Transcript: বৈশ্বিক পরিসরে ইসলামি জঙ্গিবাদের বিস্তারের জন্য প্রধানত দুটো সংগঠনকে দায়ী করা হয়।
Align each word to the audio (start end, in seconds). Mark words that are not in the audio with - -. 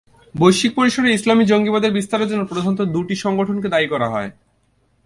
বৈশ্বিক 0.35 0.71
পরিসরে 0.75 1.09
ইসলামি 1.11 1.43
জঙ্গিবাদের 1.45 1.91
বিস্তারের 1.91 2.29
জন্য 2.29 2.43
প্রধানত 2.45 2.79
দুটো 2.95 3.15
সংগঠনকে 3.15 3.67
দায়ী 3.69 3.87
করা 3.87 4.07
হয়। 4.09 4.29